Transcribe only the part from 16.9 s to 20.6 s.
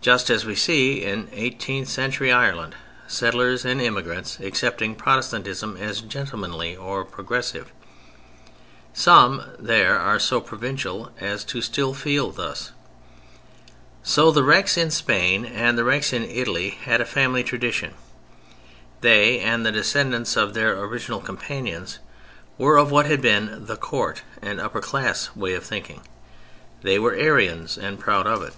a family tradition; they, and the descendants of